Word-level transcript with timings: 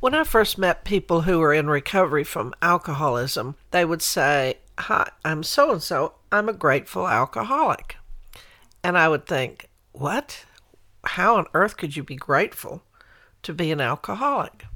When 0.00 0.14
I 0.14 0.22
first 0.22 0.58
met 0.58 0.84
people 0.84 1.22
who 1.22 1.40
were 1.40 1.52
in 1.52 1.68
recovery 1.68 2.22
from 2.22 2.54
alcoholism, 2.62 3.56
they 3.72 3.84
would 3.84 4.00
say, 4.00 4.58
Hi, 4.78 5.10
I'm 5.24 5.42
so 5.42 5.72
and 5.72 5.82
so. 5.82 6.14
I'm 6.30 6.48
a 6.48 6.52
grateful 6.52 7.08
alcoholic. 7.08 7.96
And 8.84 8.96
I 8.96 9.08
would 9.08 9.26
think, 9.26 9.68
What? 9.90 10.44
How 11.02 11.36
on 11.36 11.46
earth 11.52 11.76
could 11.76 11.96
you 11.96 12.04
be 12.04 12.14
grateful 12.14 12.82
to 13.42 13.52
be 13.52 13.72
an 13.72 13.80
alcoholic? 13.80 14.66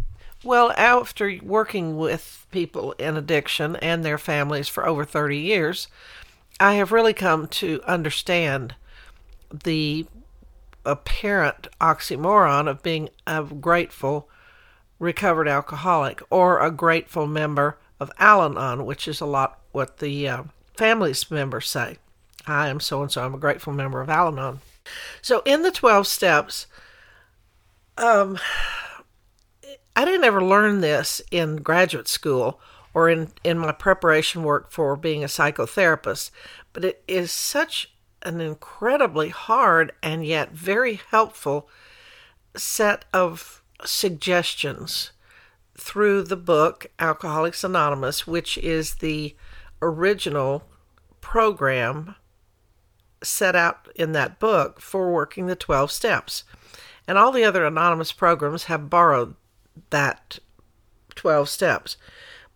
Well, 0.42 0.72
after 0.72 1.38
working 1.40 1.96
with 1.96 2.44
people 2.50 2.90
in 2.98 3.16
addiction 3.16 3.76
and 3.76 4.04
their 4.04 4.18
families 4.18 4.68
for 4.68 4.88
over 4.88 5.04
30 5.04 5.36
years, 5.36 5.86
I 6.58 6.74
have 6.74 6.90
really 6.90 7.14
come 7.14 7.46
to 7.46 7.80
understand 7.86 8.74
the 9.52 10.06
apparent 10.84 11.68
oxymoron 11.80 12.68
of 12.68 12.82
being 12.82 13.08
a 13.24 13.44
grateful 13.44 14.28
recovered 15.02 15.48
alcoholic 15.48 16.22
or 16.30 16.60
a 16.60 16.70
grateful 16.70 17.26
member 17.26 17.76
of 17.98 18.12
Al 18.18 18.40
Anon, 18.40 18.86
which 18.86 19.08
is 19.08 19.20
a 19.20 19.26
lot 19.26 19.58
what 19.72 19.98
the 19.98 20.28
uh, 20.28 20.44
families 20.76 21.28
members 21.28 21.68
say. 21.68 21.96
I 22.46 22.68
am 22.68 22.78
so 22.78 23.02
and 23.02 23.10
so, 23.10 23.24
I'm 23.24 23.34
a 23.34 23.38
grateful 23.38 23.72
member 23.72 24.00
of 24.00 24.08
Al 24.08 24.28
Anon. 24.28 24.60
So, 25.20 25.42
in 25.44 25.62
the 25.62 25.72
12 25.72 26.06
steps, 26.06 26.66
um, 27.98 28.38
I 29.96 30.04
didn't 30.04 30.24
ever 30.24 30.42
learn 30.42 30.80
this 30.80 31.20
in 31.32 31.56
graduate 31.56 32.08
school 32.08 32.60
or 32.94 33.08
in, 33.08 33.32
in 33.42 33.58
my 33.58 33.72
preparation 33.72 34.44
work 34.44 34.70
for 34.70 34.96
being 34.96 35.24
a 35.24 35.28
psychotherapist, 35.28 36.30
but 36.72 36.84
it 36.84 37.02
is 37.08 37.32
such 37.32 37.92
an 38.22 38.40
incredibly 38.40 39.30
hard 39.30 39.92
and 40.00 40.24
yet 40.24 40.52
very 40.52 41.00
helpful 41.10 41.68
set 42.54 43.04
of 43.12 43.61
suggestions 43.84 45.12
through 45.76 46.22
the 46.22 46.36
book 46.36 46.86
Alcoholics 46.98 47.64
Anonymous, 47.64 48.26
which 48.26 48.58
is 48.58 48.96
the 48.96 49.34
original 49.80 50.64
program 51.20 52.14
set 53.22 53.56
out 53.56 53.88
in 53.94 54.12
that 54.12 54.38
book 54.38 54.80
for 54.80 55.12
working 55.12 55.46
the 55.46 55.56
12 55.56 55.90
steps. 55.90 56.44
And 57.06 57.18
all 57.18 57.32
the 57.32 57.44
other 57.44 57.64
anonymous 57.64 58.12
programs 58.12 58.64
have 58.64 58.90
borrowed 58.90 59.34
that 59.90 60.38
12 61.14 61.48
steps. 61.48 61.96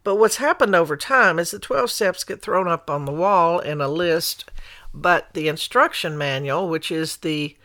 But 0.04 0.16
what's 0.16 0.36
happened 0.36 0.74
over 0.74 0.96
time 0.96 1.38
is 1.38 1.50
the 1.50 1.58
12 1.58 1.90
steps 1.90 2.22
get 2.22 2.42
thrown 2.42 2.68
up 2.68 2.88
on 2.88 3.04
the 3.04 3.12
wall 3.12 3.58
in 3.58 3.80
a 3.80 3.88
list, 3.88 4.50
but 4.94 5.34
the 5.34 5.48
instruction 5.48 6.16
manual, 6.16 6.68
which 6.68 6.92
is 6.92 7.18
the 7.18 7.56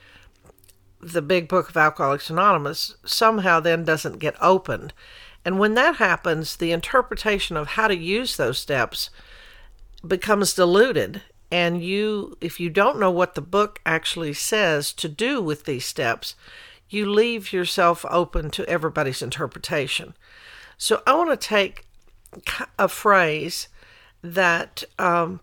the 1.02 1.22
big 1.22 1.48
book 1.48 1.70
of 1.70 1.78
Alcoholics 1.78 2.30
Anonymous, 2.30 2.96
somehow 3.06 3.60
then 3.60 3.84
doesn't 3.84 4.20
get 4.20 4.36
opened. 4.42 4.94
And 5.44 5.60
when 5.60 5.74
that 5.74 5.96
happens, 5.96 6.56
the 6.56 6.72
interpretation 6.72 7.58
of 7.58 7.70
how 7.70 7.88
to 7.88 7.98
use 7.98 8.38
those 8.38 8.60
steps 8.60 9.10
becomes 10.06 10.54
diluted. 10.54 11.22
And 11.52 11.84
you, 11.84 12.38
if 12.40 12.60
you 12.60 12.70
don't 12.70 13.00
know 13.00 13.12
what 13.12 13.36
the 13.36 13.42
book 13.42 13.82
actually 13.86 14.34
says 14.34 14.94
to 14.94 15.10
do 15.10 15.42
with 15.42 15.66
these 15.66 15.86
steps, 15.86 16.36
you 16.90 17.10
leave 17.10 17.54
yourself 17.54 18.06
open 18.10 18.52
to 18.52 18.68
everybody's 18.68 19.22
interpretation. 19.22 20.14
So 20.78 21.02
I 21.08 21.16
want 21.16 21.30
to 21.30 21.48
take 21.48 21.86
a 22.78 22.88
phrase 22.88 23.68
that 24.22 24.84
um, 25.00 25.42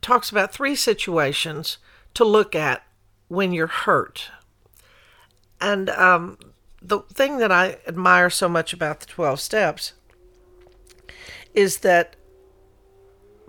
talks 0.00 0.30
about 0.30 0.52
three 0.52 0.74
situations 0.74 1.78
to 2.14 2.24
look 2.24 2.54
at 2.54 2.82
when 3.28 3.52
you're 3.52 3.66
hurt. 3.66 4.30
And 5.60 5.90
um, 5.90 6.38
the 6.82 7.00
thing 7.00 7.38
that 7.38 7.50
I 7.50 7.78
admire 7.86 8.30
so 8.30 8.48
much 8.48 8.72
about 8.72 9.00
the 9.00 9.06
12 9.06 9.40
steps 9.40 9.92
is 11.54 11.78
that 11.78 12.16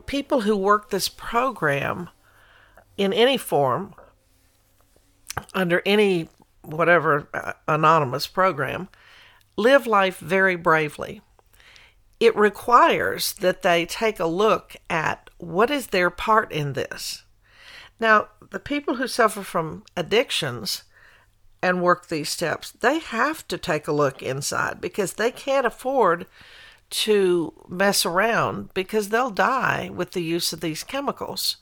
people 0.05 0.41
who 0.41 0.55
work 0.55 0.89
this 0.89 1.09
program 1.09 2.09
in 2.97 3.13
any 3.13 3.37
form, 3.37 3.93
under 5.53 5.81
any 5.85 6.29
whatever 6.61 7.27
uh, 7.33 7.53
anonymous 7.67 8.25
program, 8.25 8.89
live 9.55 9.85
life 9.85 10.17
very 10.19 10.55
bravely. 10.55 11.21
It 12.19 12.35
requires 12.35 13.33
that 13.33 13.61
they 13.61 13.85
take 13.85 14.19
a 14.19 14.25
look 14.25 14.75
at 14.89 15.29
what 15.37 15.69
is 15.69 15.87
their 15.87 16.09
part 16.09 16.51
in 16.51 16.73
this. 16.73 17.23
Now, 17.99 18.29
the 18.49 18.59
people 18.59 18.95
who 18.95 19.07
suffer 19.07 19.43
from 19.43 19.83
addictions 19.95 20.83
and 21.61 21.81
work 21.81 22.07
these 22.07 22.29
steps, 22.29 22.71
they 22.71 22.99
have 22.99 23.47
to 23.47 23.57
take 23.57 23.87
a 23.87 23.93
look 23.93 24.21
inside 24.21 24.79
because 24.79 25.13
they 25.13 25.31
can't 25.31 25.65
afford 25.65 26.27
to 26.89 27.53
mess 27.67 28.05
around 28.05 28.73
because 28.73 29.09
they'll 29.09 29.31
die 29.31 29.89
with 29.93 30.11
the 30.11 30.23
use 30.23 30.53
of 30.53 30.61
these 30.61 30.83
chemicals. 30.83 31.57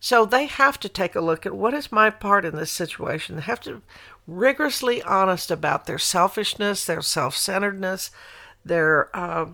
So 0.00 0.24
they 0.24 0.46
have 0.46 0.80
to 0.80 0.88
take 0.88 1.14
a 1.14 1.20
look 1.20 1.46
at 1.46 1.54
what 1.54 1.74
is 1.74 1.92
my 1.92 2.10
part 2.10 2.44
in 2.44 2.56
this 2.56 2.72
situation. 2.72 3.36
They 3.36 3.42
have 3.42 3.60
to 3.60 3.82
rigorously 4.26 5.00
honest 5.02 5.50
about 5.50 5.86
their 5.86 5.98
selfishness, 5.98 6.84
their 6.84 7.02
self-centeredness, 7.02 8.10
their 8.64 9.16
uh, 9.16 9.46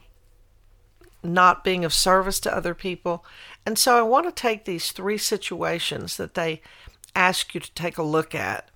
not 1.22 1.64
being 1.64 1.84
of 1.84 1.92
service 1.92 2.40
to 2.40 2.56
other 2.56 2.74
people. 2.74 3.24
And 3.66 3.78
so 3.78 3.98
I 3.98 4.02
want 4.02 4.26
to 4.26 4.32
take 4.32 4.64
these 4.64 4.90
three 4.90 5.18
situations 5.18 6.16
that 6.16 6.34
they 6.34 6.62
ask 7.14 7.54
you 7.54 7.60
to 7.60 7.74
take 7.74 7.98
a 7.98 8.02
look 8.02 8.34
at. 8.34 8.70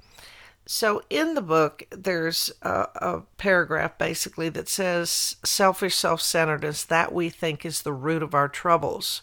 So 0.65 1.03
in 1.11 1.35
the 1.35 1.43
book, 1.43 1.85
there's 1.91 2.53
a, 2.63 2.87
a 2.95 3.23
paragraph 3.37 3.99
basically 3.99 4.49
that 4.51 4.69
says 4.69 5.37
selfish 5.45 5.95
self 5.95 6.21
centeredness, 6.23 6.85
that 6.85 7.13
we 7.13 7.29
think 7.29 7.65
is 7.65 7.83
the 7.83 7.93
root 7.93 8.23
of 8.23 8.35
our 8.35 8.49
troubles 8.49 9.23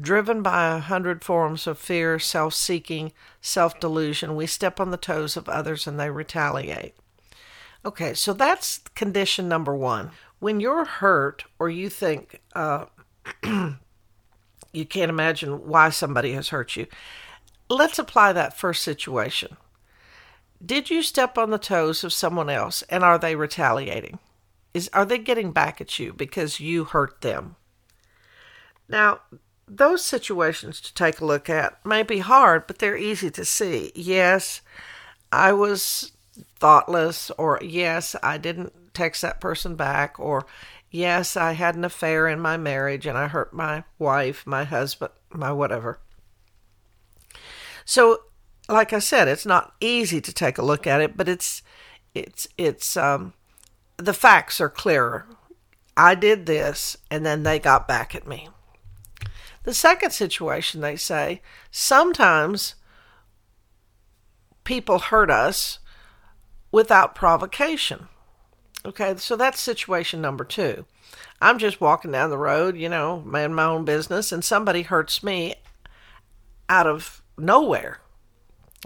driven 0.00 0.42
by 0.42 0.74
a 0.74 0.78
hundred 0.78 1.24
forms 1.24 1.66
of 1.66 1.78
fear, 1.78 2.18
self 2.18 2.54
seeking, 2.54 3.12
self 3.40 3.78
delusion, 3.80 4.36
we 4.36 4.46
step 4.46 4.80
on 4.80 4.90
the 4.90 4.96
toes 4.96 5.36
of 5.36 5.48
others 5.48 5.86
and 5.86 5.98
they 5.98 6.10
retaliate. 6.10 6.94
Okay, 7.84 8.14
so 8.14 8.32
that's 8.32 8.78
condition 8.94 9.48
number 9.48 9.74
one. 9.74 10.10
When 10.38 10.60
you're 10.60 10.84
hurt 10.84 11.44
or 11.58 11.68
you 11.68 11.88
think 11.88 12.40
uh, 12.54 12.86
you 13.44 14.86
can't 14.88 15.10
imagine 15.10 15.66
why 15.66 15.90
somebody 15.90 16.32
has 16.32 16.48
hurt 16.48 16.76
you, 16.76 16.86
let's 17.68 17.98
apply 17.98 18.32
that 18.32 18.58
first 18.58 18.82
situation. 18.82 19.56
Did 20.64 20.90
you 20.90 21.02
step 21.02 21.38
on 21.38 21.50
the 21.50 21.58
toes 21.58 22.04
of 22.04 22.12
someone 22.12 22.50
else 22.50 22.82
and 22.88 23.02
are 23.02 23.18
they 23.18 23.34
retaliating? 23.34 24.18
Is 24.74 24.90
are 24.92 25.06
they 25.06 25.18
getting 25.18 25.52
back 25.52 25.80
at 25.80 25.98
you 25.98 26.12
because 26.12 26.60
you 26.60 26.84
hurt 26.84 27.22
them? 27.22 27.56
Now, 28.88 29.20
those 29.66 30.04
situations 30.04 30.80
to 30.80 30.94
take 30.94 31.20
a 31.20 31.24
look 31.24 31.48
at 31.48 31.84
may 31.86 32.02
be 32.02 32.18
hard, 32.18 32.66
but 32.66 32.78
they're 32.78 32.96
easy 32.96 33.30
to 33.30 33.44
see. 33.44 33.92
Yes, 33.94 34.60
I 35.32 35.52
was 35.52 36.12
thoughtless, 36.58 37.30
or 37.38 37.58
yes, 37.62 38.16
I 38.22 38.36
didn't 38.36 38.72
text 38.92 39.22
that 39.22 39.40
person 39.40 39.76
back, 39.76 40.18
or 40.18 40.46
yes, 40.90 41.36
I 41.36 41.52
had 41.52 41.74
an 41.74 41.84
affair 41.84 42.28
in 42.28 42.40
my 42.40 42.56
marriage 42.56 43.06
and 43.06 43.16
I 43.16 43.28
hurt 43.28 43.52
my 43.52 43.84
wife, 43.98 44.46
my 44.46 44.64
husband, 44.64 45.12
my 45.30 45.52
whatever. 45.52 46.00
So, 47.84 48.24
like 48.70 48.92
I 48.92 48.98
said, 48.98 49.28
it's 49.28 49.46
not 49.46 49.74
easy 49.80 50.20
to 50.20 50.32
take 50.32 50.58
a 50.58 50.64
look 50.64 50.86
at 50.86 51.00
it, 51.00 51.16
but 51.16 51.28
it's 51.28 51.62
it's 52.14 52.48
it's 52.56 52.96
um 52.96 53.34
the 53.96 54.14
facts 54.14 54.60
are 54.60 54.70
clearer. 54.70 55.26
I 55.96 56.14
did 56.14 56.46
this 56.46 56.96
and 57.10 57.26
then 57.26 57.42
they 57.42 57.58
got 57.58 57.86
back 57.86 58.14
at 58.14 58.26
me. 58.26 58.48
The 59.64 59.74
second 59.74 60.12
situation, 60.12 60.80
they 60.80 60.96
say, 60.96 61.42
sometimes 61.70 62.76
people 64.64 64.98
hurt 64.98 65.30
us 65.30 65.78
without 66.72 67.14
provocation. 67.14 68.08
Okay, 68.86 69.14
so 69.18 69.36
that's 69.36 69.60
situation 69.60 70.22
number 70.22 70.44
two. 70.44 70.86
I'm 71.42 71.58
just 71.58 71.80
walking 71.80 72.12
down 72.12 72.30
the 72.30 72.38
road, 72.38 72.76
you 72.76 72.88
know, 72.88 73.20
man 73.20 73.52
my 73.52 73.64
own 73.64 73.84
business, 73.84 74.32
and 74.32 74.42
somebody 74.42 74.82
hurts 74.82 75.22
me 75.22 75.56
out 76.68 76.86
of 76.86 77.22
nowhere. 77.36 78.00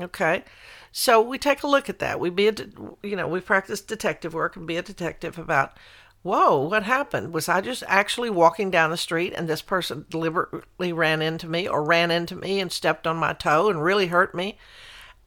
Okay, 0.00 0.43
so 0.91 1.20
we 1.20 1.38
take 1.38 1.62
a 1.62 1.69
look 1.69 1.88
at 1.88 2.00
that. 2.00 2.19
We 2.19 2.31
be 2.31 2.49
a, 2.49 2.55
you 3.02 3.14
know, 3.14 3.29
we 3.29 3.41
practice 3.41 3.81
detective 3.81 4.35
work 4.35 4.56
and 4.56 4.67
be 4.67 4.76
a 4.76 4.82
detective 4.82 5.38
about 5.38 5.76
whoa, 6.25 6.58
what 6.58 6.85
happened? 6.85 7.35
Was 7.35 7.50
I 7.50 7.61
just 7.61 7.85
actually 7.87 8.31
walking 8.31 8.70
down 8.70 8.91
the 8.91 8.96
street 8.96 9.35
and 9.37 9.46
this 9.46 9.61
person 9.61 10.06
deliberately 10.08 10.91
ran 10.91 11.20
into 11.20 11.46
me 11.46 11.69
or 11.69 11.85
ran 11.85 12.11
into 12.11 12.35
me 12.35 12.61
and 12.61 12.73
stepped 12.73 13.06
on 13.06 13.19
my 13.19 13.35
toe 13.35 13.69
and 13.69 13.85
really 13.85 14.06
hurt 14.06 14.35
me 14.35 14.58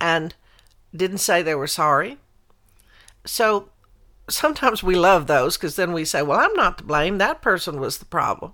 and 0.02 0.34
didn't 0.94 1.20
say 1.20 1.42
they 1.42 1.54
were 1.54 1.68
sorry? 1.68 2.18
So 3.26 3.70
sometimes 4.28 4.82
we 4.82 4.96
love 4.96 5.28
those 5.28 5.56
because 5.56 5.76
then 5.76 5.94
we 5.94 6.04
say, 6.04 6.24
well, 6.24 6.40
I'm 6.40 6.54
not 6.54 6.80
to 6.80 6.84
blame. 6.84 7.20
That 7.20 7.44
person 7.44 7.80
was 7.80 8.00
the 8.00 8.06
problem. 8.06 8.54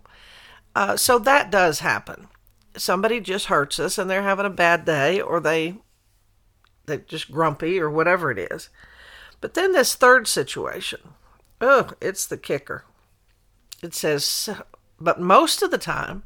Uh, 0.75 0.97
so 0.97 1.17
that 1.19 1.49
does 1.49 1.79
happen. 1.79 2.27
Somebody 2.75 3.21
just 3.21 3.45
hurts 3.45 3.79
us 3.79 3.97
and 3.97 4.09
they're 4.09 4.23
having 4.23 4.45
a 4.45 4.49
bad 4.49 4.83
day 4.83 5.21
or 5.21 5.39
they 5.39 5.77
they're 6.85 6.97
just 6.97 7.31
grumpy 7.31 7.79
or 7.79 7.89
whatever 7.89 8.31
it 8.31 8.39
is. 8.51 8.69
But 9.41 9.53
then 9.53 9.73
this 9.73 9.95
third 9.95 10.27
situation, 10.27 10.99
oh, 11.61 11.91
it's 12.01 12.25
the 12.25 12.37
kicker. 12.37 12.85
It 13.81 13.93
says, 13.93 14.49
but 14.99 15.19
most 15.19 15.61
of 15.61 15.71
the 15.71 15.77
time, 15.77 16.23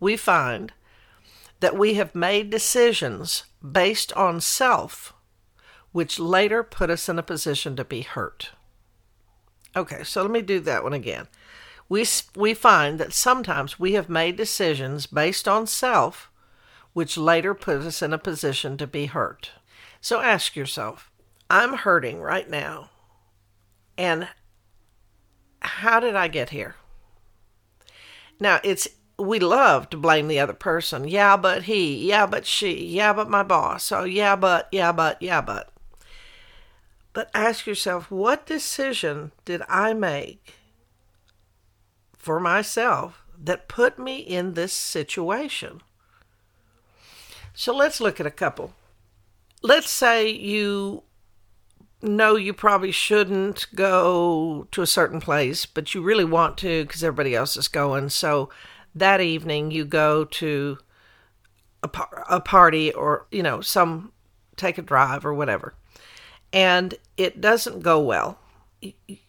we 0.00 0.16
find 0.16 0.72
that 1.60 1.76
we 1.76 1.94
have 1.94 2.14
made 2.14 2.50
decisions 2.50 3.44
based 3.62 4.12
on 4.14 4.40
self, 4.40 5.12
which 5.92 6.18
later 6.18 6.62
put 6.62 6.90
us 6.90 7.08
in 7.08 7.18
a 7.18 7.22
position 7.22 7.76
to 7.76 7.84
be 7.84 8.00
hurt. 8.00 8.50
Okay, 9.76 10.02
so 10.02 10.22
let 10.22 10.30
me 10.30 10.42
do 10.42 10.58
that 10.60 10.82
one 10.82 10.92
again. 10.92 11.28
We, 11.88 12.04
we 12.34 12.54
find 12.54 12.98
that 12.98 13.12
sometimes 13.12 13.78
we 13.78 13.92
have 13.92 14.08
made 14.08 14.36
decisions 14.36 15.06
based 15.06 15.46
on 15.46 15.66
self, 15.66 16.30
which 16.92 17.16
later 17.16 17.54
put 17.54 17.78
us 17.78 18.02
in 18.02 18.12
a 18.12 18.18
position 18.18 18.76
to 18.78 18.86
be 18.86 19.06
hurt. 19.06 19.52
So 20.00 20.20
ask 20.20 20.56
yourself 20.56 21.10
I'm 21.48 21.74
hurting 21.74 22.20
right 22.20 22.48
now, 22.48 22.90
and 23.98 24.28
how 25.60 26.00
did 26.00 26.16
I 26.16 26.28
get 26.28 26.50
here? 26.50 26.76
Now, 28.38 28.60
it's 28.64 28.88
we 29.18 29.38
love 29.38 29.90
to 29.90 29.96
blame 29.96 30.28
the 30.28 30.40
other 30.40 30.54
person. 30.54 31.06
Yeah, 31.06 31.36
but 31.36 31.64
he. 31.64 32.08
Yeah, 32.08 32.26
but 32.26 32.46
she. 32.46 32.86
Yeah, 32.86 33.12
but 33.12 33.28
my 33.28 33.42
boss. 33.42 33.92
Oh, 33.92 34.04
yeah, 34.04 34.34
but, 34.34 34.68
yeah, 34.72 34.92
but, 34.92 35.20
yeah, 35.20 35.40
but. 35.40 35.70
But 37.12 37.30
ask 37.34 37.66
yourself, 37.66 38.10
what 38.10 38.46
decision 38.46 39.32
did 39.44 39.62
I 39.68 39.92
make 39.92 40.54
for 42.16 42.40
myself 42.40 43.22
that 43.38 43.68
put 43.68 43.98
me 43.98 44.18
in 44.18 44.54
this 44.54 44.72
situation? 44.72 45.82
So 47.52 47.74
let's 47.74 48.00
look 48.00 48.20
at 48.20 48.26
a 48.26 48.30
couple. 48.30 48.72
Let's 49.62 49.90
say 49.90 50.30
you 50.30 51.02
know 52.02 52.36
you 52.36 52.54
probably 52.54 52.92
shouldn't 52.92 53.66
go 53.74 54.66
to 54.70 54.82
a 54.82 54.86
certain 54.86 55.20
place, 55.20 55.66
but 55.66 55.94
you 55.94 56.02
really 56.02 56.24
want 56.24 56.56
to 56.58 56.84
because 56.84 57.04
everybody 57.04 57.34
else 57.34 57.56
is 57.56 57.68
going. 57.68 58.08
So 58.08 58.48
that 58.94 59.20
evening 59.20 59.70
you 59.70 59.84
go 59.84 60.24
to 60.24 60.78
a, 61.82 61.88
par- 61.88 62.24
a 62.28 62.40
party 62.40 62.92
or, 62.92 63.26
you 63.30 63.42
know, 63.42 63.60
some 63.60 64.12
take 64.56 64.78
a 64.78 64.82
drive 64.82 65.24
or 65.24 65.34
whatever. 65.34 65.74
And 66.52 66.94
it 67.16 67.40
doesn't 67.40 67.80
go 67.80 68.00
well. 68.00 68.38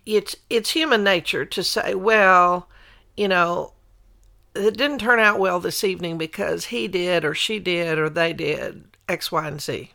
It's 0.06 0.36
it's 0.50 0.72
human 0.72 1.04
nature 1.04 1.46
to 1.46 1.62
say, 1.64 1.94
well, 1.94 2.70
you 3.18 3.28
know, 3.28 3.74
it 4.56 4.78
didn't 4.78 5.00
turn 5.00 5.20
out 5.20 5.40
well 5.40 5.60
this 5.60 5.84
evening 5.84 6.18
because 6.18 6.66
he 6.66 6.88
did 6.88 7.26
or 7.26 7.36
she 7.36 7.60
did 7.60 8.00
or 8.00 8.10
they 8.10 8.32
did 8.32 8.86
X, 9.10 9.32
Y, 9.32 9.46
and 9.46 9.62
Z. 9.62 9.92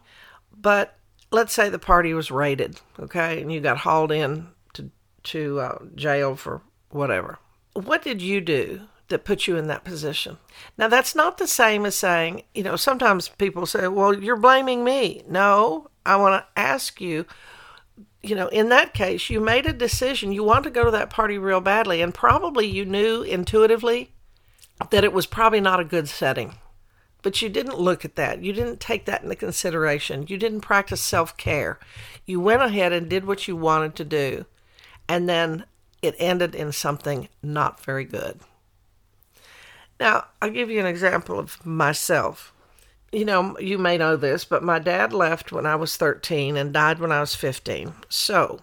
But 0.60 0.96
let's 1.30 1.52
say 1.52 1.68
the 1.68 1.78
party 1.78 2.14
was 2.14 2.30
raided, 2.30 2.80
okay, 2.98 3.40
and 3.40 3.52
you 3.52 3.60
got 3.60 3.78
hauled 3.78 4.12
in 4.12 4.48
to 4.74 4.90
to 5.24 5.60
uh, 5.60 5.78
jail 5.94 6.36
for 6.36 6.62
whatever. 6.90 7.38
What 7.74 8.02
did 8.02 8.22
you 8.22 8.40
do 8.40 8.82
that 9.08 9.24
put 9.24 9.46
you 9.46 9.56
in 9.56 9.66
that 9.68 9.84
position? 9.84 10.38
Now 10.78 10.88
that's 10.88 11.14
not 11.14 11.38
the 11.38 11.46
same 11.46 11.84
as 11.84 11.96
saying, 11.96 12.42
you 12.54 12.62
know, 12.62 12.76
sometimes 12.76 13.28
people 13.28 13.66
say, 13.66 13.88
"Well, 13.88 14.14
you're 14.14 14.36
blaming 14.36 14.84
me." 14.84 15.22
No, 15.28 15.88
I 16.04 16.16
want 16.16 16.42
to 16.42 16.60
ask 16.60 17.00
you. 17.00 17.26
You 18.22 18.34
know, 18.34 18.48
in 18.48 18.70
that 18.70 18.92
case, 18.92 19.30
you 19.30 19.40
made 19.40 19.66
a 19.66 19.72
decision. 19.72 20.32
You 20.32 20.42
want 20.42 20.64
to 20.64 20.70
go 20.70 20.84
to 20.84 20.90
that 20.90 21.10
party 21.10 21.38
real 21.38 21.60
badly, 21.60 22.02
and 22.02 22.12
probably 22.12 22.66
you 22.66 22.84
knew 22.84 23.22
intuitively 23.22 24.10
that 24.90 25.04
it 25.04 25.12
was 25.12 25.26
probably 25.26 25.60
not 25.60 25.80
a 25.80 25.84
good 25.84 26.08
setting 26.08 26.56
but 27.26 27.42
you 27.42 27.48
didn't 27.48 27.80
look 27.80 28.04
at 28.04 28.14
that. 28.14 28.44
You 28.44 28.52
didn't 28.52 28.78
take 28.78 29.04
that 29.06 29.24
into 29.24 29.34
consideration. 29.34 30.26
You 30.28 30.38
didn't 30.38 30.60
practice 30.60 31.00
self 31.00 31.36
care. 31.36 31.80
You 32.24 32.38
went 32.38 32.62
ahead 32.62 32.92
and 32.92 33.08
did 33.08 33.24
what 33.24 33.48
you 33.48 33.56
wanted 33.56 33.96
to 33.96 34.04
do, 34.04 34.46
and 35.08 35.28
then 35.28 35.64
it 36.00 36.14
ended 36.20 36.54
in 36.54 36.70
something 36.70 37.28
not 37.42 37.80
very 37.80 38.04
good. 38.04 38.38
Now, 39.98 40.26
I'll 40.40 40.50
give 40.50 40.70
you 40.70 40.78
an 40.78 40.86
example 40.86 41.36
of 41.36 41.66
myself. 41.66 42.52
You 43.10 43.24
know, 43.24 43.58
you 43.58 43.76
may 43.76 43.98
know 43.98 44.14
this, 44.14 44.44
but 44.44 44.62
my 44.62 44.78
dad 44.78 45.12
left 45.12 45.50
when 45.50 45.66
I 45.66 45.74
was 45.74 45.96
13 45.96 46.56
and 46.56 46.72
died 46.72 47.00
when 47.00 47.10
I 47.10 47.18
was 47.18 47.34
15. 47.34 47.92
So, 48.08 48.60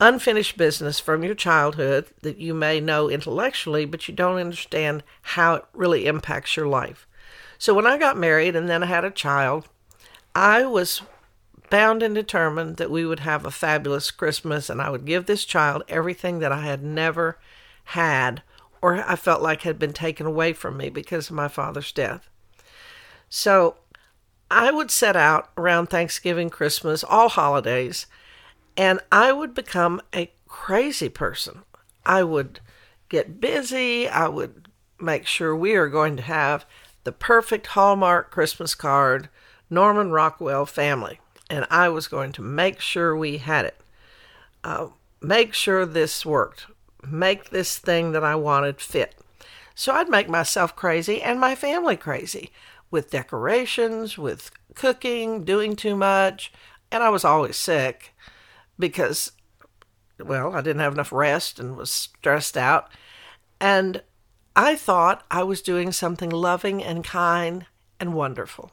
unfinished 0.00 0.56
business 0.56 0.98
from 0.98 1.22
your 1.22 1.36
childhood 1.36 2.06
that 2.22 2.38
you 2.38 2.52
may 2.52 2.80
know 2.80 3.08
intellectually, 3.08 3.84
but 3.84 4.08
you 4.08 4.14
don't 4.14 4.40
understand 4.40 5.04
how 5.22 5.54
it 5.54 5.64
really 5.72 6.06
impacts 6.06 6.56
your 6.56 6.66
life. 6.66 7.06
So 7.62 7.74
when 7.74 7.86
I 7.86 7.96
got 7.96 8.16
married 8.16 8.56
and 8.56 8.68
then 8.68 8.82
I 8.82 8.86
had 8.86 9.04
a 9.04 9.10
child, 9.12 9.68
I 10.34 10.64
was 10.64 11.02
bound 11.70 12.02
and 12.02 12.12
determined 12.12 12.76
that 12.78 12.90
we 12.90 13.06
would 13.06 13.20
have 13.20 13.46
a 13.46 13.52
fabulous 13.52 14.10
Christmas 14.10 14.68
and 14.68 14.82
I 14.82 14.90
would 14.90 15.04
give 15.04 15.26
this 15.26 15.44
child 15.44 15.84
everything 15.86 16.40
that 16.40 16.50
I 16.50 16.62
had 16.62 16.82
never 16.82 17.38
had 17.84 18.42
or 18.80 19.08
I 19.08 19.14
felt 19.14 19.42
like 19.42 19.62
had 19.62 19.78
been 19.78 19.92
taken 19.92 20.26
away 20.26 20.52
from 20.54 20.76
me 20.76 20.88
because 20.88 21.30
of 21.30 21.36
my 21.36 21.46
father's 21.46 21.92
death. 21.92 22.28
So 23.28 23.76
I 24.50 24.72
would 24.72 24.90
set 24.90 25.14
out 25.14 25.52
around 25.56 25.86
Thanksgiving, 25.86 26.50
Christmas, 26.50 27.04
all 27.04 27.28
holidays, 27.28 28.08
and 28.76 28.98
I 29.12 29.30
would 29.30 29.54
become 29.54 30.02
a 30.12 30.32
crazy 30.48 31.08
person. 31.08 31.62
I 32.04 32.24
would 32.24 32.58
get 33.08 33.40
busy. 33.40 34.08
I 34.08 34.26
would 34.26 34.66
make 34.98 35.26
sure 35.28 35.54
we 35.54 35.76
are 35.76 35.88
going 35.88 36.16
to 36.16 36.24
have 36.24 36.66
the 37.04 37.12
perfect 37.12 37.68
Hallmark 37.68 38.30
Christmas 38.30 38.74
card, 38.74 39.28
Norman 39.68 40.10
Rockwell 40.10 40.66
family. 40.66 41.20
And 41.50 41.66
I 41.70 41.88
was 41.88 42.08
going 42.08 42.32
to 42.32 42.42
make 42.42 42.80
sure 42.80 43.16
we 43.16 43.38
had 43.38 43.66
it. 43.66 43.80
Uh, 44.64 44.88
make 45.20 45.54
sure 45.54 45.84
this 45.84 46.24
worked. 46.24 46.66
Make 47.06 47.50
this 47.50 47.78
thing 47.78 48.12
that 48.12 48.24
I 48.24 48.36
wanted 48.36 48.80
fit. 48.80 49.16
So 49.74 49.92
I'd 49.92 50.08
make 50.08 50.28
myself 50.28 50.76
crazy 50.76 51.20
and 51.22 51.40
my 51.40 51.54
family 51.54 51.96
crazy 51.96 52.50
with 52.90 53.10
decorations, 53.10 54.18
with 54.18 54.50
cooking, 54.74 55.44
doing 55.44 55.74
too 55.74 55.96
much. 55.96 56.52
And 56.90 57.02
I 57.02 57.08
was 57.08 57.24
always 57.24 57.56
sick 57.56 58.14
because, 58.78 59.32
well, 60.20 60.54
I 60.54 60.60
didn't 60.60 60.82
have 60.82 60.92
enough 60.92 61.12
rest 61.12 61.58
and 61.58 61.76
was 61.76 61.90
stressed 61.90 62.56
out. 62.56 62.90
And 63.60 64.02
I 64.54 64.76
thought 64.76 65.24
I 65.30 65.42
was 65.42 65.62
doing 65.62 65.92
something 65.92 66.30
loving 66.30 66.82
and 66.82 67.02
kind 67.04 67.66
and 67.98 68.14
wonderful. 68.14 68.72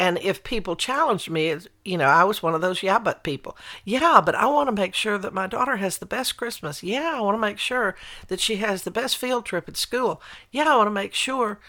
And 0.00 0.18
if 0.22 0.42
people 0.42 0.76
challenged 0.76 1.28
me, 1.28 1.54
you 1.84 1.98
know, 1.98 2.06
I 2.06 2.24
was 2.24 2.42
one 2.42 2.54
of 2.54 2.62
those 2.62 2.82
yeah, 2.82 2.98
but 2.98 3.22
people. 3.22 3.54
Yeah, 3.84 4.22
but 4.24 4.34
I 4.34 4.46
want 4.46 4.68
to 4.68 4.80
make 4.82 4.94
sure 4.94 5.18
that 5.18 5.34
my 5.34 5.46
daughter 5.46 5.76
has 5.76 5.98
the 5.98 6.06
best 6.06 6.38
Christmas. 6.38 6.82
Yeah, 6.82 7.12
I 7.16 7.20
want 7.20 7.34
to 7.34 7.40
make 7.40 7.58
sure 7.58 7.94
that 8.28 8.40
she 8.40 8.56
has 8.56 8.82
the 8.82 8.90
best 8.90 9.18
field 9.18 9.44
trip 9.44 9.68
at 9.68 9.76
school. 9.76 10.22
Yeah, 10.50 10.72
I 10.72 10.76
want 10.78 10.86
to 10.86 10.90
make 10.92 11.12
sure. 11.12 11.60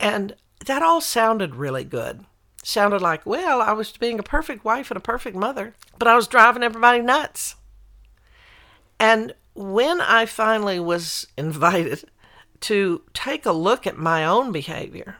And 0.00 0.34
that 0.64 0.82
all 0.82 1.02
sounded 1.02 1.56
really 1.56 1.84
good. 1.84 2.24
Sounded 2.64 3.02
like, 3.02 3.26
well, 3.26 3.60
I 3.60 3.72
was 3.72 3.92
being 3.92 4.18
a 4.18 4.22
perfect 4.22 4.64
wife 4.64 4.90
and 4.90 4.96
a 4.96 5.00
perfect 5.00 5.36
mother, 5.36 5.74
but 5.98 6.08
I 6.08 6.16
was 6.16 6.26
driving 6.26 6.62
everybody 6.62 7.02
nuts. 7.02 7.56
And 8.98 9.34
when 9.58 10.00
I 10.00 10.24
finally 10.24 10.78
was 10.78 11.26
invited 11.36 12.04
to 12.60 13.02
take 13.12 13.44
a 13.44 13.50
look 13.50 13.88
at 13.88 13.98
my 13.98 14.24
own 14.24 14.52
behavior, 14.52 15.16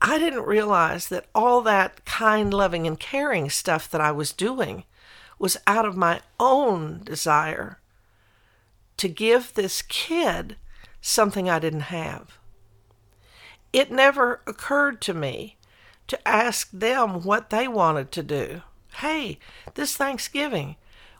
I 0.00 0.18
didn't 0.18 0.46
realize 0.46 1.08
that 1.08 1.26
all 1.34 1.62
that 1.62 2.04
kind, 2.04 2.54
loving, 2.54 2.86
and 2.86 2.98
caring 2.98 3.50
stuff 3.50 3.90
that 3.90 4.00
I 4.00 4.12
was 4.12 4.32
doing 4.32 4.84
was 5.36 5.56
out 5.66 5.84
of 5.84 5.96
my 5.96 6.20
own 6.38 7.02
desire 7.02 7.80
to 8.98 9.08
give 9.08 9.54
this 9.54 9.82
kid 9.82 10.54
something 11.00 11.50
I 11.50 11.58
didn't 11.58 11.80
have. 11.80 12.38
It 13.72 13.90
never 13.90 14.42
occurred 14.46 15.00
to 15.02 15.14
me 15.14 15.56
to 16.06 16.28
ask 16.28 16.70
them 16.70 17.24
what 17.24 17.50
they 17.50 17.66
wanted 17.66 18.12
to 18.12 18.22
do. 18.22 18.62
Hey, 18.98 19.40
this 19.74 19.96
Thanksgiving, 19.96 20.76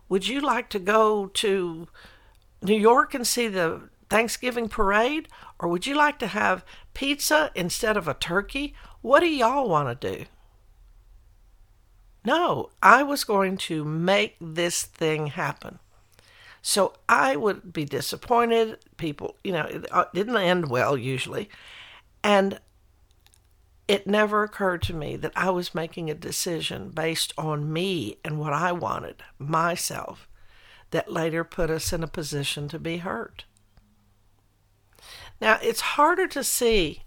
would 0.08 0.28
you 0.28 0.40
like 0.40 0.68
to 0.70 0.78
go 0.78 1.26
to 1.26 1.88
New 2.62 2.78
York 2.78 3.14
and 3.14 3.26
see 3.26 3.48
the 3.48 3.88
Thanksgiving 4.10 4.68
parade? 4.68 5.28
Or 5.58 5.68
would 5.68 5.86
you 5.86 5.94
like 5.94 6.18
to 6.18 6.26
have 6.26 6.64
pizza 6.92 7.50
instead 7.54 7.96
of 7.96 8.08
a 8.08 8.14
turkey? 8.14 8.74
What 9.00 9.20
do 9.20 9.26
y'all 9.26 9.68
want 9.68 10.00
to 10.00 10.16
do? 10.16 10.24
No, 12.24 12.70
I 12.82 13.02
was 13.02 13.24
going 13.24 13.56
to 13.58 13.84
make 13.84 14.36
this 14.40 14.82
thing 14.82 15.28
happen. 15.28 15.78
So 16.62 16.94
I 17.08 17.36
would 17.36 17.74
be 17.74 17.84
disappointed. 17.84 18.78
People, 18.96 19.36
you 19.44 19.52
know, 19.52 19.66
it 19.66 19.86
uh, 19.92 20.06
didn't 20.14 20.36
end 20.36 20.70
well 20.70 20.96
usually. 20.96 21.50
And 22.22 22.58
it 23.86 24.06
never 24.06 24.42
occurred 24.42 24.82
to 24.82 24.94
me 24.94 25.16
that 25.16 25.32
I 25.36 25.50
was 25.50 25.74
making 25.74 26.08
a 26.10 26.14
decision 26.14 26.90
based 26.90 27.32
on 27.36 27.72
me 27.72 28.18
and 28.24 28.38
what 28.38 28.52
I 28.52 28.72
wanted, 28.72 29.22
myself, 29.38 30.28
that 30.90 31.12
later 31.12 31.44
put 31.44 31.70
us 31.70 31.92
in 31.92 32.02
a 32.02 32.06
position 32.08 32.68
to 32.68 32.78
be 32.78 32.98
hurt. 32.98 33.44
Now, 35.40 35.58
it's 35.62 35.80
harder 35.80 36.26
to 36.28 36.42
see 36.44 37.02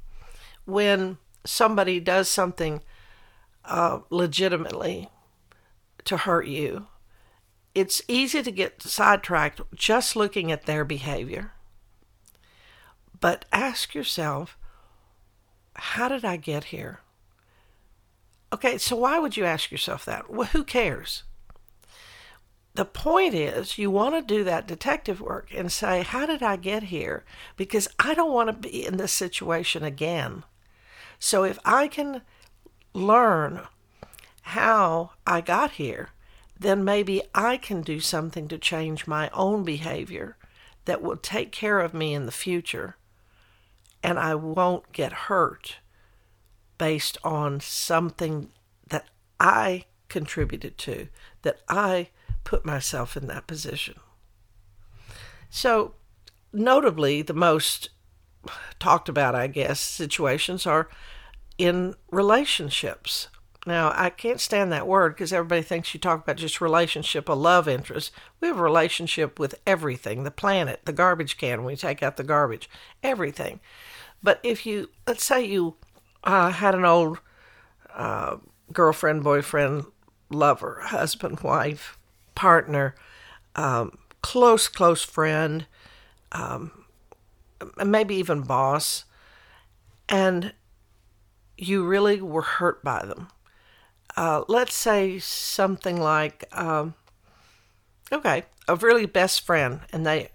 when 0.65 1.17
somebody 1.45 1.99
does 1.99 2.29
something 2.29 2.81
uh, 3.65 3.99
legitimately 4.09 5.09
to 6.03 6.17
hurt 6.17 6.47
you. 6.47 6.87
it's 7.77 8.01
easy 8.07 8.41
to 8.41 8.51
get 8.51 8.81
sidetracked 8.81 9.61
just 9.75 10.15
looking 10.15 10.51
at 10.51 10.65
their 10.65 10.83
behavior. 10.83 11.51
But 13.19 13.45
ask 13.53 13.93
yourself, 13.93 14.57
how 15.77 16.07
did 16.09 16.25
I 16.25 16.37
get 16.37 16.65
here? 16.65 16.99
Okay, 18.51 18.77
so 18.77 18.95
why 18.95 19.19
would 19.19 19.37
you 19.37 19.45
ask 19.45 19.71
yourself 19.71 20.05
that? 20.05 20.29
Well, 20.29 20.47
who 20.47 20.63
cares? 20.63 21.23
The 22.73 22.85
point 22.85 23.33
is, 23.33 23.77
you 23.77 23.89
want 23.89 24.15
to 24.15 24.21
do 24.21 24.43
that 24.43 24.67
detective 24.67 25.19
work 25.19 25.49
and 25.53 25.71
say, 25.71 26.03
How 26.03 26.25
did 26.25 26.43
I 26.43 26.55
get 26.55 26.83
here? 26.83 27.25
Because 27.55 27.87
I 27.97 28.13
don't 28.13 28.33
want 28.33 28.49
to 28.49 28.69
be 28.69 28.85
in 28.85 28.97
this 28.97 29.11
situation 29.11 29.83
again. 29.83 30.43
So 31.19 31.43
if 31.43 31.57
I 31.65 31.87
can 31.87 32.21
learn 32.93 33.61
how 34.41 35.11
I 35.25 35.41
got 35.41 35.71
here, 35.71 36.09
then 36.59 36.83
maybe 36.83 37.21
I 37.33 37.57
can 37.57 37.81
do 37.81 37.99
something 37.99 38.47
to 38.47 38.57
change 38.57 39.07
my 39.07 39.29
own 39.31 39.63
behavior 39.63 40.37
that 40.85 41.01
will 41.01 41.17
take 41.17 41.51
care 41.51 41.79
of 41.79 41.93
me 41.93 42.13
in 42.13 42.25
the 42.25 42.31
future 42.31 42.95
and 44.03 44.19
I 44.19 44.35
won't 44.35 44.91
get 44.91 45.13
hurt 45.13 45.77
based 46.77 47.17
on 47.23 47.59
something 47.59 48.49
that 48.89 49.05
I 49.39 49.85
contributed 50.09 50.77
to, 50.79 51.07
that 51.41 51.59
I 51.67 52.09
put 52.43 52.65
myself 52.65 53.17
in 53.17 53.27
that 53.27 53.47
position. 53.47 53.95
So, 55.49 55.95
notably, 56.53 57.21
the 57.21 57.33
most 57.33 57.89
talked 58.79 59.09
about, 59.09 59.35
I 59.35 59.47
guess, 59.47 59.79
situations 59.79 60.65
are 60.65 60.89
in 61.57 61.95
relationships. 62.11 63.27
Now, 63.67 63.91
I 63.93 64.11
can't 64.11 64.39
stand 64.39 64.71
that 64.71 64.87
word 64.87 65.13
because 65.13 65.33
everybody 65.33 65.61
thinks 65.61 65.93
you 65.93 65.99
talk 65.99 66.23
about 66.23 66.37
just 66.37 66.61
relationship, 66.61 67.27
a 67.27 67.33
love 67.33 67.67
interest. 67.67 68.13
We 68.39 68.47
have 68.47 68.61
relationship 68.61 69.39
with 69.39 69.55
everything 69.67 70.23
the 70.23 70.31
planet, 70.31 70.79
the 70.85 70.93
garbage 70.93 71.37
can, 71.37 71.57
when 71.57 71.73
we 71.73 71.75
take 71.75 72.01
out 72.01 72.15
the 72.15 72.23
garbage, 72.23 72.69
everything. 73.03 73.59
But 74.23 74.39
if 74.41 74.65
you, 74.65 74.89
let's 75.05 75.25
say 75.25 75.43
you 75.43 75.75
uh, 76.23 76.51
had 76.51 76.75
an 76.75 76.85
old 76.85 77.19
uh, 77.93 78.37
girlfriend, 78.71 79.25
boyfriend, 79.25 79.83
lover, 80.29 80.79
husband, 80.85 81.41
wife, 81.41 81.97
partner, 82.35 82.95
um, 83.57 83.97
close, 84.21 84.69
close 84.69 85.03
friend, 85.03 85.67
um, 86.31 86.85
maybe 87.85 88.15
even 88.15 88.43
boss, 88.43 89.03
and 90.07 90.53
you 91.57 91.85
really 91.85 92.21
were 92.21 92.43
hurt 92.43 92.81
by 92.81 93.05
them. 93.05 93.27
Uh, 94.17 94.43
let's 94.47 94.73
say 94.73 95.19
something 95.19 96.01
like, 96.01 96.43
um, 96.51 96.95
okay, 98.11 98.43
a 98.67 98.75
really 98.75 99.05
best 99.05 99.45
friend, 99.45 99.81
and 99.93 100.05
they 100.05 100.29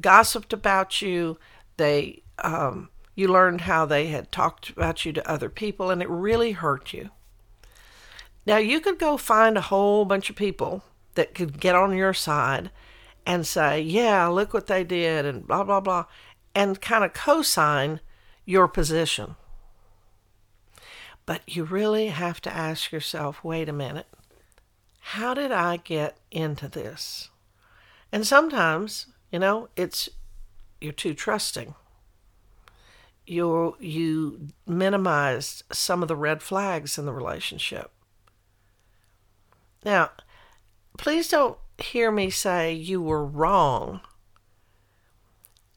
gossiped 0.00 0.54
about 0.54 1.02
you. 1.02 1.38
They 1.76 2.22
um, 2.38 2.88
you 3.14 3.28
learned 3.28 3.62
how 3.62 3.84
they 3.84 4.06
had 4.06 4.32
talked 4.32 4.70
about 4.70 5.04
you 5.04 5.12
to 5.12 5.30
other 5.30 5.50
people, 5.50 5.90
and 5.90 6.00
it 6.00 6.08
really 6.08 6.52
hurt 6.52 6.92
you. 6.94 7.10
Now, 8.46 8.56
you 8.56 8.80
could 8.80 8.98
go 8.98 9.18
find 9.18 9.58
a 9.58 9.62
whole 9.62 10.06
bunch 10.06 10.30
of 10.30 10.36
people 10.36 10.82
that 11.14 11.34
could 11.34 11.60
get 11.60 11.74
on 11.74 11.94
your 11.94 12.14
side 12.14 12.70
and 13.26 13.46
say, 13.46 13.82
Yeah, 13.82 14.26
look 14.28 14.54
what 14.54 14.68
they 14.68 14.84
did, 14.84 15.26
and 15.26 15.46
blah, 15.46 15.64
blah, 15.64 15.80
blah, 15.80 16.06
and 16.54 16.80
kind 16.80 17.04
of 17.04 17.12
co 17.12 17.42
sign 17.42 18.00
your 18.46 18.68
position. 18.68 19.36
But 21.28 21.42
you 21.46 21.64
really 21.64 22.06
have 22.06 22.40
to 22.40 22.56
ask 22.56 22.90
yourself 22.90 23.44
wait 23.44 23.68
a 23.68 23.72
minute, 23.74 24.06
how 25.00 25.34
did 25.34 25.52
I 25.52 25.76
get 25.76 26.16
into 26.30 26.68
this? 26.68 27.28
And 28.10 28.26
sometimes, 28.26 29.08
you 29.30 29.38
know, 29.38 29.68
it's 29.76 30.08
you're 30.80 30.92
too 30.94 31.12
trusting 31.12 31.74
you 33.28 33.76
you 33.78 34.48
minimized 34.66 35.62
some 35.70 36.00
of 36.00 36.08
the 36.08 36.16
red 36.16 36.42
flags 36.42 36.96
in 36.96 37.04
the 37.04 37.12
relationship. 37.12 37.90
Now, 39.84 40.10
please 40.96 41.28
don't 41.28 41.58
hear 41.78 42.10
me 42.10 42.30
say 42.30 42.72
you 42.72 43.02
were 43.02 43.24
wrong. 43.24 44.00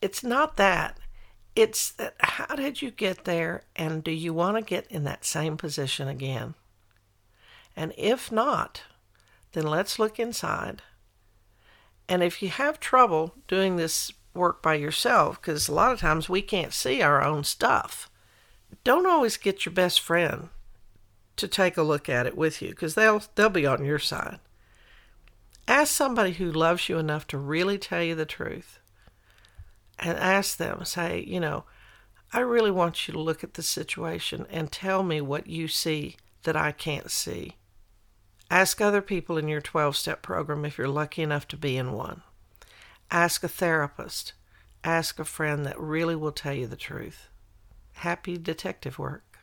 It's 0.02 0.24
not 0.24 0.56
that. 0.56 0.98
It's 1.56 1.94
how 2.20 2.56
did 2.56 2.82
you 2.82 2.92
get 2.92 3.26
there 3.26 3.64
and 3.76 4.04
do 4.04 4.12
you 4.12 4.34
want 4.34 4.58
to 4.58 4.64
get 4.64 4.88
in 4.90 5.04
that 5.04 5.26
same 5.26 5.58
position 5.58 6.08
again? 6.08 6.56
And 7.76 7.94
if 7.98 8.32
not, 8.32 8.84
then 9.52 9.66
let's 9.68 10.00
look 10.00 10.20
inside. 10.20 10.82
And 12.08 12.24
if 12.24 12.42
you 12.42 12.50
have 12.50 12.80
trouble 12.80 13.36
doing 13.48 13.76
this 13.76 14.12
work 14.34 14.62
by 14.62 14.76
yourself 14.76 15.42
because 15.42 15.68
a 15.68 15.74
lot 15.74 15.92
of 15.92 16.00
times 16.00 16.30
we 16.30 16.42
can't 16.42 16.74
see 16.74 17.02
our 17.02 17.24
own 17.24 17.44
stuff. 17.44 18.10
Don't 18.84 19.06
always 19.06 19.38
get 19.38 19.66
your 19.66 19.74
best 19.74 20.00
friend 20.00 20.50
to 21.36 21.48
take 21.48 21.78
a 21.78 21.84
look 21.84 22.08
at 22.08 22.26
it 22.26 22.38
with 22.38 22.62
you 22.62 22.70
because 22.70 22.96
they'll 22.96 23.24
they'll 23.36 23.50
be 23.50 23.66
on 23.66 23.84
your 23.84 24.00
side. 24.00 24.40
Ask 25.68 25.94
somebody 25.94 26.34
who 26.34 26.52
loves 26.52 26.90
you 26.90 26.98
enough 26.98 27.28
to 27.28 27.38
really 27.38 27.78
tell 27.78 28.04
you 28.04 28.16
the 28.16 28.26
truth. 28.26 28.80
And 30.02 30.18
ask 30.18 30.58
them, 30.58 30.84
say, 30.84 31.24
you 31.26 31.40
know, 31.40 31.64
I 32.34 32.40
really 32.40 32.72
want 32.72 33.08
you 33.08 33.14
to 33.14 33.20
look 33.20 33.44
at 33.44 33.54
the 33.54 33.64
situation 33.64 34.48
and 34.50 34.72
tell 34.72 35.04
me 35.04 35.22
what 35.22 35.48
you 35.48 35.68
see 35.68 36.18
that 36.44 36.56
I 36.56 36.72
can't 36.72 37.12
see. 37.12 37.56
Ask 38.50 38.82
other 38.82 39.02
people 39.02 39.38
in 39.38 39.48
your 39.48 39.62
12 39.62 39.96
step 39.96 40.22
program 40.22 40.66
if 40.66 40.78
you're 40.78 40.88
lucky 40.88 41.22
enough 41.22 41.48
to 41.50 41.58
be 41.58 41.78
in 41.78 41.94
one. 41.94 42.22
Ask 43.10 43.44
a 43.44 43.48
therapist. 43.48 44.34
Ask 44.84 45.20
a 45.20 45.26
friend 45.26 45.66
that 45.66 45.80
really 45.80 46.16
will 46.16 46.32
tell 46.32 46.54
you 46.54 46.68
the 46.68 46.76
truth. 46.76 47.30
Happy 47.94 48.38
detective 48.38 48.98
work. 48.98 49.41